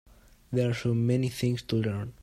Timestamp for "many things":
0.95-1.61